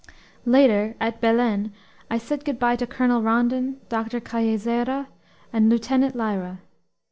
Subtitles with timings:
[0.47, 1.73] Later, at Belen,
[2.09, 5.05] I said good by to Colonel Rondon, Doctor Cajazeira,
[5.53, 6.57] and Lieutenant Lyra.